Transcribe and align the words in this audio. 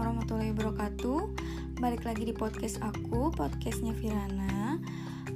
warahmatullahi 0.00 0.56
wabarakatuh. 0.56 1.20
Balik 1.76 2.08
lagi 2.08 2.24
di 2.24 2.32
podcast 2.32 2.80
aku, 2.80 3.28
podcastnya 3.36 3.92
Firana 3.92 4.80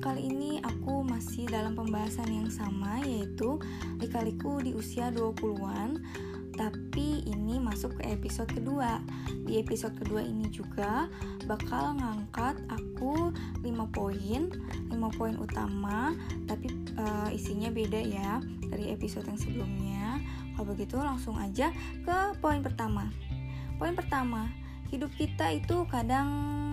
Kali 0.00 0.32
ini 0.32 0.56
aku 0.64 1.04
masih 1.04 1.44
dalam 1.52 1.76
pembahasan 1.76 2.32
yang 2.32 2.48
sama 2.48 3.04
Yaitu 3.04 3.60
Likaliku 4.00 4.64
di 4.64 4.72
usia 4.72 5.12
20-an 5.12 6.00
Tapi 6.56 7.28
ini 7.28 7.60
masuk 7.60 8.00
ke 8.00 8.08
episode 8.08 8.48
kedua. 8.48 9.04
Di 9.44 9.60
episode 9.60 10.00
kedua 10.00 10.24
ini 10.24 10.48
juga 10.48 11.12
bakal 11.44 12.00
ngangkat 12.00 12.56
aku 12.72 13.36
5 13.60 13.68
poin 13.92 14.48
5 14.48 14.96
poin 15.20 15.36
utama 15.36 16.16
Tapi 16.48 16.72
uh, 16.96 17.28
isinya 17.36 17.68
beda 17.68 18.00
ya 18.00 18.40
dari 18.72 18.96
episode 18.96 19.28
yang 19.28 19.36
sebelumnya. 19.36 20.24
Kalau 20.56 20.72
begitu 20.72 20.96
langsung 20.96 21.36
aja 21.36 21.68
ke 22.00 22.32
poin 22.40 22.64
pertama 22.64 23.12
Poin 23.84 23.92
pertama, 23.92 24.48
hidup 24.88 25.12
kita 25.12 25.52
itu 25.52 25.84
kadang 25.92 26.24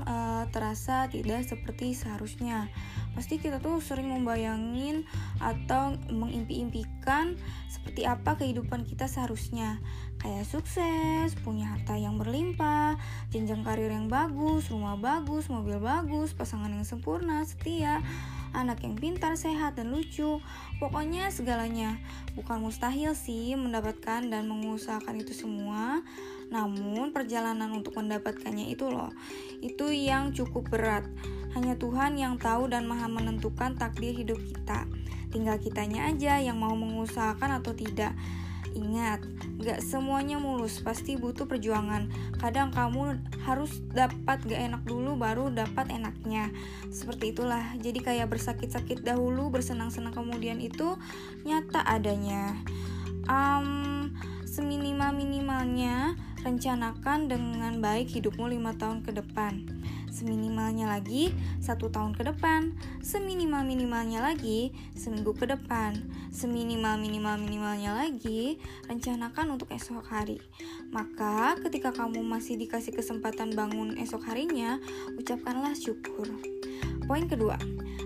uh, 0.08 0.48
terasa 0.48 1.12
tidak 1.12 1.44
seperti 1.44 1.92
seharusnya. 1.92 2.72
Pasti 3.12 3.36
kita 3.36 3.60
tuh 3.60 3.84
sering 3.84 4.08
membayangin 4.08 5.04
atau 5.44 6.00
mengimpi-impikan 6.08 7.36
seperti 7.68 8.08
apa 8.08 8.40
kehidupan 8.40 8.88
kita 8.88 9.12
seharusnya. 9.12 9.84
Kayak 10.24 10.48
sukses, 10.48 11.36
punya 11.44 11.76
harta 11.76 12.00
yang 12.00 12.16
berlimpah, 12.16 12.96
jenjang 13.28 13.68
karir 13.68 13.91
yang 13.91 14.08
bagus, 14.08 14.72
rumah 14.72 14.96
bagus, 14.96 15.52
mobil 15.52 15.84
bagus, 15.84 16.32
pasangan 16.32 16.72
yang 16.72 16.88
sempurna, 16.88 17.44
setia, 17.44 18.00
anak 18.52 18.84
yang 18.84 18.96
pintar, 19.00 19.36
sehat, 19.40 19.80
dan 19.80 19.91
lucu. 19.91 20.40
Pokoknya 20.78 21.32
segalanya. 21.32 22.00
Bukan 22.36 22.64
mustahil 22.64 23.16
sih 23.16 23.55
mendapatkan 23.55 24.27
dan 24.27 24.48
mengusahakan 24.48 25.20
itu 25.20 25.32
semua. 25.36 26.04
Namun 26.52 27.16
perjalanan 27.16 27.72
untuk 27.72 27.96
mendapatkannya 27.96 28.76
itu 28.76 28.91
loh, 28.91 29.10
itu 29.63 29.88
yang 29.96 30.35
cukup 30.35 30.68
berat. 30.68 31.07
Hanya 31.55 31.79
Tuhan 31.79 32.20
yang 32.20 32.35
tahu 32.35 32.68
dan 32.68 32.88
maha 32.88 33.07
menentukan 33.07 33.79
takdir 33.79 34.12
hidup 34.12 34.40
kita. 34.40 34.84
Tinggal 35.32 35.63
kitanya 35.63 36.12
aja 36.12 36.44
yang 36.44 36.60
mau 36.60 36.76
mengusahakan 36.76 37.63
atau 37.63 37.72
tidak. 37.72 38.12
Ingat, 38.72 39.24
gak 39.60 39.84
semuanya 39.84 40.40
mulus, 40.40 40.80
pasti 40.80 41.20
butuh 41.20 41.44
perjuangan. 41.44 42.08
Kadang 42.40 42.72
kamu 42.72 43.20
harus 43.44 43.84
dapat 43.91 44.44
gak 44.48 44.62
enak 44.72 44.84
dulu 44.88 45.20
baru 45.20 45.52
dapat 45.52 45.91
enaknya. 45.91 46.50
Seperti 46.88 47.36
itulah, 47.36 47.76
jadi 47.80 48.00
kayak 48.00 48.32
bersakit-sakit 48.32 49.04
dahulu, 49.04 49.52
bersenang-senang 49.52 50.16
kemudian 50.16 50.63
itu 50.63 50.96
nyata 51.44 51.84
adanya. 51.84 52.55
Um, 53.28 54.12
seminimal-minimalnya 54.48 56.16
rencanakan 56.41 57.30
dengan 57.30 57.80
baik 57.80 58.10
hidupmu 58.12 58.50
lima 58.50 58.74
tahun 58.76 59.06
ke 59.06 59.13
depan. 59.13 59.68
Seminimalnya 60.12 60.91
lagi 60.91 61.31
satu 61.63 61.87
tahun 61.87 62.12
ke 62.12 62.27
depan, 62.27 62.76
seminimal 62.99 63.63
minimalnya 63.63 64.19
lagi 64.19 64.75
seminggu 64.91 65.31
ke 65.31 65.47
depan, 65.47 65.95
seminimal 66.35 67.00
minimal 67.00 67.40
minimalnya 67.40 67.95
lagi 67.95 68.59
rencanakan 68.91 69.56
untuk 69.56 69.72
esok 69.72 70.03
hari. 70.12 70.44
Maka 70.91 71.56
ketika 71.63 71.95
kamu 71.95 72.28
masih 72.28 72.59
dikasih 72.59 72.91
kesempatan 72.91 73.56
bangun 73.56 73.95
esok 73.95 74.28
harinya, 74.28 74.84
ucapkanlah 75.16 75.72
syukur. 75.79 76.28
Poin 77.06 77.28
kedua, 77.28 77.59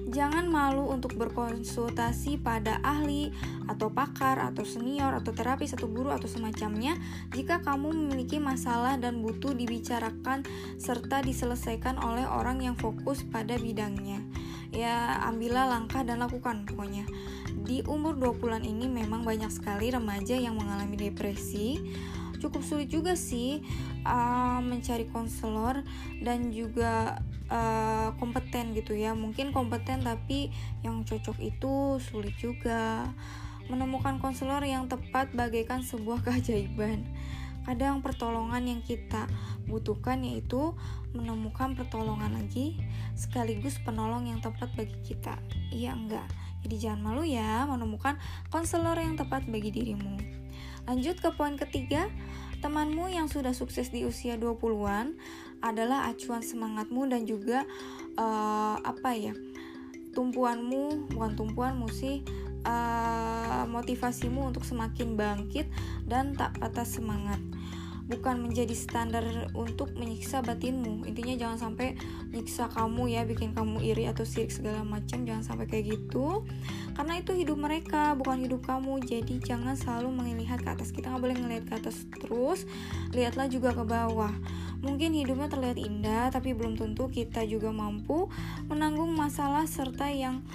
jangan 0.09 0.47
malu 0.47 0.87
untuk 0.89 1.13
berkonsultasi 1.19 2.39
pada 2.41 2.79
ahli 2.81 3.29
atau 3.65 3.89
pakar 3.89 4.37
atau 4.37 4.63
senior 4.63 5.13
atau 5.17 5.33
terapis 5.33 5.73
atau 5.73 5.89
guru 5.89 6.13
atau 6.13 6.29
semacamnya 6.29 6.97
jika 7.33 7.61
kamu 7.65 7.91
memiliki 7.91 8.37
masalah 8.37 8.95
dan 8.95 9.19
butuh 9.21 9.53
dibicarakan 9.53 10.45
serta 10.77 11.25
diselesaikan 11.25 11.97
oleh 12.01 12.25
orang 12.25 12.61
yang 12.61 12.75
fokus 12.77 13.25
pada 13.25 13.57
bidangnya. 13.57 14.21
Ya, 14.75 15.23
ambillah 15.23 15.71
langkah 15.71 16.03
dan 16.03 16.19
lakukan 16.19 16.67
pokoknya. 16.67 17.07
Di 17.65 17.81
umur 17.87 18.19
20-an 18.19 18.67
ini 18.67 18.91
memang 18.91 19.23
banyak 19.23 19.47
sekali 19.49 19.87
remaja 19.89 20.35
yang 20.35 20.59
mengalami 20.59 20.99
depresi 20.99 21.79
cukup 22.39 22.61
sulit 22.61 22.91
juga 22.91 23.13
sih 23.17 23.63
uh, 24.05 24.59
mencari 24.61 25.07
konselor 25.09 25.81
dan 26.21 26.51
juga 26.51 27.19
uh, 27.49 28.13
kompeten 28.17 28.73
gitu 28.77 28.95
ya. 28.95 29.13
Mungkin 29.13 29.51
kompeten 29.51 30.05
tapi 30.05 30.51
yang 30.81 31.03
cocok 31.03 31.37
itu 31.41 31.99
sulit 31.99 32.35
juga. 32.37 33.09
Menemukan 33.65 34.21
konselor 34.21 34.61
yang 34.61 34.85
tepat 34.85 35.33
bagaikan 35.33 35.81
sebuah 35.81 36.21
keajaiban. 36.25 37.01
Kadang 37.65 38.05
pertolongan 38.05 38.61
yang 38.61 38.81
kita 38.85 39.25
butuhkan 39.65 40.21
yaitu 40.21 40.77
menemukan 41.17 41.73
pertolongan 41.73 42.37
lagi 42.37 42.77
sekaligus 43.17 43.81
penolong 43.81 44.29
yang 44.29 44.37
tepat 44.37 44.69
bagi 44.77 44.93
kita. 45.01 45.41
Iya 45.73 45.97
enggak? 45.97 46.29
Jadi 46.61 46.75
jangan 46.77 47.01
malu 47.01 47.25
ya 47.25 47.65
menemukan 47.65 48.21
konselor 48.53 48.97
yang 49.01 49.17
tepat 49.17 49.49
bagi 49.49 49.73
dirimu 49.73 50.44
Lanjut 50.85 51.17
ke 51.17 51.33
poin 51.33 51.57
ketiga, 51.57 52.09
temanmu 52.61 53.09
yang 53.09 53.25
sudah 53.25 53.57
sukses 53.57 53.89
di 53.89 54.05
usia 54.05 54.37
20-an 54.37 55.17
adalah 55.65 56.05
acuan 56.09 56.45
semangatmu 56.45 57.09
dan 57.09 57.25
juga 57.25 57.65
uh, 58.17 58.77
apa 58.81 59.11
ya? 59.17 59.33
tumpuanmu, 60.15 61.11
bukan 61.11 61.35
tumpuanmu 61.35 61.91
sih, 61.91 62.23
uh, 62.63 63.67
motivasimu 63.67 64.47
untuk 64.47 64.63
semakin 64.63 65.19
bangkit 65.19 65.67
dan 66.07 66.31
tak 66.39 66.55
patah 66.55 66.87
semangat 66.87 67.37
bukan 68.05 68.37
menjadi 68.45 68.73
standar 68.77 69.25
untuk 69.57 69.97
menyiksa 69.97 70.45
batinmu. 70.45 71.09
Intinya 71.09 71.33
jangan 71.33 71.57
sampai 71.57 71.97
nyiksa 72.29 72.69
kamu 72.69 73.17
ya 73.17 73.21
bikin 73.25 73.57
kamu 73.57 73.81
iri 73.81 74.05
atau 74.05 74.21
sirik 74.21 74.53
segala 74.53 74.85
macam. 74.85 75.25
Jangan 75.25 75.41
sampai 75.41 75.65
kayak 75.65 75.97
gitu. 75.97 76.45
Karena 76.93 77.17
itu 77.17 77.33
hidup 77.33 77.57
mereka 77.57 78.13
bukan 78.13 78.45
hidup 78.45 78.61
kamu. 78.65 79.01
Jadi 79.01 79.41
jangan 79.41 79.73
selalu 79.73 80.13
melihat 80.13 80.61
ke 80.61 80.69
atas. 80.69 80.93
Kita 80.93 81.09
nggak 81.09 81.23
boleh 81.25 81.37
ngelihat 81.37 81.63
ke 81.65 81.73
atas 81.81 82.05
terus. 82.21 82.69
Lihatlah 83.09 83.49
juga 83.49 83.73
ke 83.73 83.81
bawah. 83.81 84.33
Mungkin 84.85 85.17
hidupnya 85.17 85.49
terlihat 85.49 85.81
indah 85.81 86.29
tapi 86.29 86.53
belum 86.53 86.77
tentu 86.77 87.09
kita 87.09 87.41
juga 87.49 87.73
mampu 87.73 88.29
menanggung 88.69 89.17
masalah 89.17 89.65
serta 89.65 90.13
yang 90.13 90.45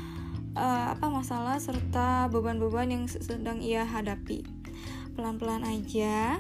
uh, 0.55 0.95
apa 0.95 1.07
masalah 1.11 1.59
serta 1.59 2.31
beban-beban 2.31 2.95
yang 2.95 3.05
sedang 3.11 3.59
ia 3.59 3.83
hadapi. 3.83 4.47
Pelan-pelan 5.19 5.67
aja 5.67 6.39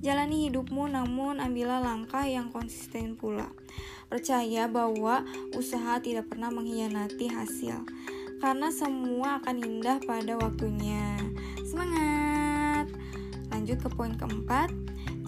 Jalani 0.00 0.48
hidupmu 0.48 0.88
namun 0.88 1.44
ambillah 1.44 1.84
langkah 1.84 2.24
yang 2.24 2.48
konsisten 2.48 3.20
pula. 3.20 3.52
Percaya 4.08 4.64
bahwa 4.64 5.28
usaha 5.52 6.00
tidak 6.00 6.32
pernah 6.32 6.48
mengkhianati 6.48 7.28
hasil. 7.28 7.84
Karena 8.40 8.72
semua 8.72 9.44
akan 9.44 9.60
indah 9.60 10.00
pada 10.00 10.40
waktunya. 10.40 11.20
Semangat! 11.68 12.88
Lanjut 13.52 13.76
ke 13.76 13.88
poin 13.92 14.16
keempat. 14.16 14.72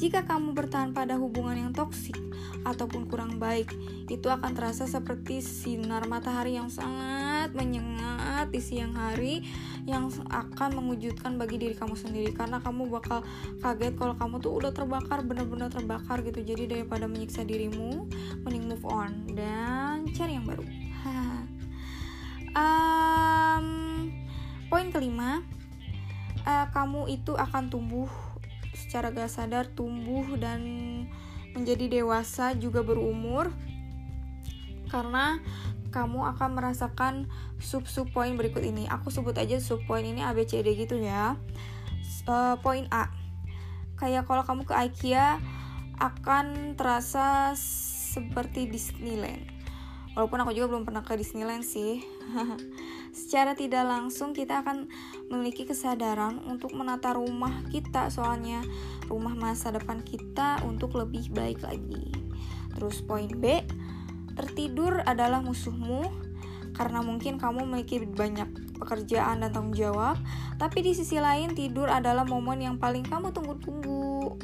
Jika 0.00 0.24
kamu 0.24 0.56
bertahan 0.56 0.96
pada 0.96 1.20
hubungan 1.20 1.68
yang 1.68 1.72
toksik 1.76 2.16
ataupun 2.64 3.12
kurang 3.12 3.36
baik, 3.36 3.68
itu 4.08 4.32
akan 4.32 4.56
terasa 4.56 4.88
seperti 4.88 5.44
sinar 5.44 6.08
matahari 6.08 6.56
yang 6.56 6.72
sangat 6.72 7.31
menyengat 7.52 8.50
di 8.50 8.60
siang 8.60 8.96
hari 8.96 9.46
yang 9.84 10.08
akan 10.28 10.78
mengejutkan 10.78 11.36
bagi 11.36 11.56
diri 11.60 11.74
kamu 11.76 11.94
sendiri. 11.96 12.30
Karena 12.34 12.58
kamu 12.60 12.88
bakal 12.88 13.24
kaget 13.60 13.94
kalau 13.96 14.14
kamu 14.16 14.34
tuh 14.40 14.52
udah 14.56 14.72
terbakar 14.74 15.24
benar-benar 15.24 15.68
terbakar 15.72 16.20
gitu. 16.26 16.42
Jadi 16.42 16.68
daripada 16.68 17.04
menyiksa 17.06 17.44
dirimu 17.44 18.08
mending 18.44 18.66
move 18.68 18.86
on 18.88 19.12
dan 19.32 20.08
cari 20.12 20.36
yang 20.36 20.46
baru. 20.48 20.64
Um, 22.52 24.12
poin 24.68 24.92
kelima 24.92 25.40
uh, 26.44 26.66
kamu 26.68 27.08
itu 27.08 27.32
akan 27.32 27.72
tumbuh 27.72 28.12
secara 28.76 29.08
gak 29.08 29.32
sadar 29.32 29.72
tumbuh 29.72 30.36
dan 30.36 30.60
menjadi 31.56 32.00
dewasa 32.00 32.56
juga 32.56 32.80
berumur. 32.84 33.52
Karena 34.88 35.40
kamu 35.92 36.24
akan 36.34 36.56
merasakan 36.56 37.28
sub-sub 37.60 38.08
poin 38.10 38.32
berikut 38.34 38.64
ini. 38.64 38.88
Aku 38.88 39.12
sebut 39.12 39.36
aja 39.36 39.60
sub 39.60 39.84
poin 39.84 40.02
ini 40.02 40.24
A 40.24 40.32
B 40.32 40.48
C 40.48 40.64
D 40.64 40.72
gitu 40.72 40.96
ya. 40.98 41.36
Uh, 42.24 42.56
poin 42.64 42.88
A. 42.88 43.12
Kayak 44.00 44.26
kalau 44.26 44.42
kamu 44.42 44.64
ke 44.64 44.74
IKEA 44.74 45.38
akan 46.00 46.74
terasa 46.74 47.52
seperti 48.12 48.66
Disneyland. 48.66 49.46
Walaupun 50.12 50.44
aku 50.44 50.52
juga 50.52 50.76
belum 50.76 50.84
pernah 50.84 51.00
ke 51.00 51.16
Disneyland 51.16 51.64
sih. 51.64 52.04
Secara 53.16 53.56
tidak 53.56 53.88
langsung 53.88 54.36
kita 54.36 54.60
akan 54.64 54.88
memiliki 55.28 55.64
kesadaran 55.68 56.40
untuk 56.48 56.76
menata 56.76 57.16
rumah 57.16 57.64
kita 57.72 58.08
soalnya 58.08 58.64
rumah 59.08 59.32
masa 59.32 59.72
depan 59.72 60.00
kita 60.04 60.60
untuk 60.64 60.96
lebih 60.96 61.32
baik 61.32 61.64
lagi. 61.64 62.12
Terus 62.72 63.04
poin 63.04 63.28
B, 63.28 63.64
Tertidur 64.32 65.04
adalah 65.04 65.44
musuhmu 65.44 66.08
karena 66.72 67.04
mungkin 67.04 67.36
kamu 67.36 67.68
memiliki 67.68 68.00
banyak 68.00 68.76
pekerjaan 68.80 69.44
dan 69.44 69.52
tanggung 69.52 69.76
jawab, 69.76 70.18
tapi 70.56 70.82
di 70.82 70.96
sisi 70.96 71.20
lain 71.20 71.52
tidur 71.54 71.86
adalah 71.86 72.24
momen 72.24 72.64
yang 72.64 72.76
paling 72.80 73.04
kamu 73.04 73.30
tunggu-tunggu. 73.30 74.40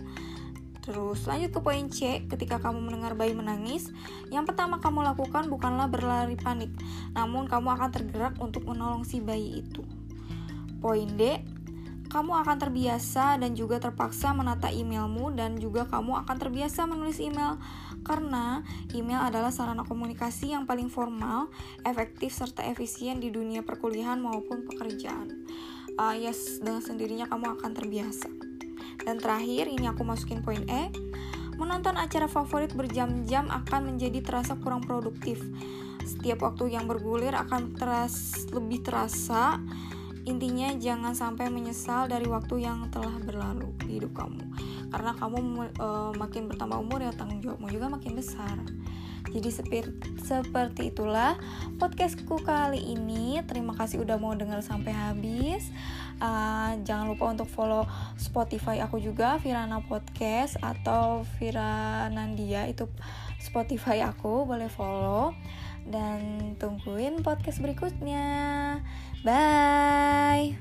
Terus 0.89 1.29
lanjut 1.29 1.53
ke 1.53 1.61
poin 1.61 1.85
C, 1.93 2.25
ketika 2.33 2.57
kamu 2.61 2.81
mendengar 2.81 3.13
bayi 3.13 3.37
menangis, 3.37 3.93
yang 4.33 4.49
pertama 4.49 4.81
kamu 4.81 5.05
lakukan 5.05 5.49
bukanlah 5.53 5.85
berlari 5.89 6.33
panik, 6.37 6.73
namun 7.13 7.45
kamu 7.45 7.77
akan 7.77 7.91
tergerak 7.93 8.35
untuk 8.41 8.65
menolong 8.65 9.05
si 9.05 9.21
bayi 9.21 9.61
itu. 9.61 9.85
Poin 10.81 11.11
D, 11.19 11.45
kamu 12.09 12.33
akan 12.41 12.57
terbiasa 12.57 13.37
dan 13.37 13.53
juga 13.53 13.77
terpaksa 13.77 14.33
menata 14.33 14.73
emailmu 14.73 15.33
dan 15.37 15.61
juga 15.61 15.85
kamu 15.85 16.25
akan 16.25 16.37
terbiasa 16.41 16.89
menulis 16.89 17.21
email 17.21 17.61
karena 18.01 18.65
email 18.97 19.21
adalah 19.21 19.53
sarana 19.53 19.85
komunikasi 19.85 20.57
yang 20.57 20.65
paling 20.65 20.89
formal, 20.89 21.53
efektif 21.85 22.33
serta 22.33 22.65
efisien 22.65 23.21
di 23.21 23.29
dunia 23.29 23.61
perkuliahan 23.61 24.17
maupun 24.17 24.65
pekerjaan. 24.65 25.45
Uh, 25.99 26.17
yes, 26.17 26.63
dengan 26.65 26.81
sendirinya 26.81 27.27
kamu 27.29 27.61
akan 27.61 27.71
terbiasa. 27.77 28.31
Dan 29.05 29.21
terakhir, 29.21 29.69
ini 29.69 29.91
aku 29.91 30.07
masukin 30.07 30.41
poin 30.41 30.63
E. 30.71 30.89
Menonton 31.59 31.99
acara 31.99 32.31
favorit 32.31 32.71
berjam-jam 32.73 33.51
akan 33.51 33.95
menjadi 33.95 34.23
terasa 34.23 34.55
kurang 34.57 34.87
produktif. 34.87 35.43
Setiap 36.07 36.47
waktu 36.47 36.73
yang 36.73 36.87
bergulir 36.87 37.35
akan 37.35 37.75
teras 37.75 38.47
lebih 38.49 38.81
terasa. 38.81 39.59
Intinya 40.29 40.77
jangan 40.77 41.17
sampai 41.17 41.49
menyesal 41.49 42.05
dari 42.05 42.29
waktu 42.29 42.61
yang 42.61 42.93
telah 42.93 43.17
berlalu 43.25 43.73
di 43.81 43.97
hidup 43.97 44.13
kamu. 44.13 44.45
Karena 44.93 45.17
kamu 45.17 45.39
uh, 45.81 46.13
makin 46.21 46.53
bertambah 46.53 46.77
umur 46.77 47.01
ya 47.01 47.17
tanggung 47.17 47.41
jawabmu 47.41 47.73
juga 47.73 47.89
makin 47.89 48.13
besar. 48.13 48.61
Jadi 49.29 49.49
seperti 50.21 50.93
itulah 50.93 51.37
podcastku 51.81 52.45
kali 52.45 52.81
ini. 52.97 53.41
Terima 53.45 53.77
kasih 53.77 54.05
udah 54.05 54.17
mau 54.21 54.37
dengar 54.37 54.61
sampai 54.61 54.93
habis. 54.93 55.69
Uh, 56.21 56.77
jangan 56.85 57.09
lupa 57.09 57.31
untuk 57.33 57.49
follow 57.49 57.89
Spotify 58.19 58.83
aku 58.83 58.99
juga 58.99 59.39
Virana 59.39 59.81
Podcast 59.85 60.59
atau 60.59 61.23
Viranandia 61.39 62.67
itu 62.67 62.91
Spotify 63.39 64.03
aku 64.03 64.43
boleh 64.43 64.67
follow 64.67 65.31
dan 65.89 66.53
tungguin 66.61 67.25
podcast 67.25 67.65
berikutnya. 67.65 68.27
Bye. 69.25 70.57